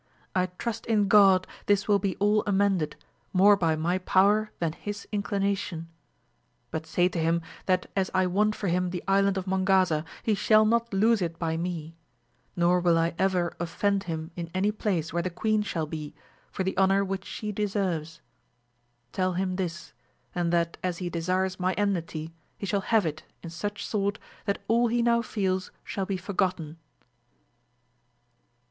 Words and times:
I 0.33 0.47
trust 0.57 0.87
in 0.87 1.07
God 1.07 1.45
this 1.67 1.87
will 1.87 1.99
be 1.99 2.15
all 2.15 2.41
amended, 2.47 2.95
more 3.33 3.55
by 3.55 3.75
my 3.75 3.99
power 3.99 4.49
than 4.57 4.71
his 4.73 5.07
inclination. 5.11 5.89
But 6.71 6.87
sav 6.87 7.11
to 7.11 7.19
him 7.19 7.43
that 7.67 7.85
as 7.95 8.09
I 8.11 8.25
won 8.25 8.51
for 8.53 8.67
him 8.67 8.89
the 8.89 9.03
Island 9.07 9.37
of 9.37 9.45
Mon 9.45 9.63
gaza 9.63 10.03
he 10.23 10.33
shall 10.33 10.65
not 10.65 10.91
lose 10.91 11.21
it 11.21 11.37
by 11.37 11.55
me; 11.55 11.97
nor 12.55 12.79
will 12.79 12.97
I 12.97 13.13
ever 13.19 13.55
ofifend 13.59 14.05
him 14.05 14.31
in 14.35 14.49
any 14.55 14.71
place 14.71 15.13
where 15.13 15.21
the 15.21 15.29
queen 15.29 15.61
shall 15.61 15.85
be, 15.85 16.15
for 16.51 16.63
the 16.63 16.75
honour 16.79 17.05
which 17.05 17.25
she 17.25 17.51
deserves. 17.51 18.21
Tell 19.11 19.33
him 19.33 19.55
this, 19.55 19.93
and 20.33 20.51
that 20.51 20.77
as 20.81 20.97
he 20.97 21.11
desires 21.11 21.59
my 21.59 21.73
enmity, 21.73 22.33
he 22.57 22.65
shall 22.65 22.81
have 22.81 23.05
it 23.05 23.21
in 23.43 23.51
such 23.51 23.85
sort, 23.85 24.17
that 24.45 24.63
all 24.67 24.87
he 24.87 25.03
now 25.03 25.21
feels 25.21 25.69
shall 25.83 26.07
be 26.07 26.17
forgotten. 26.17 26.77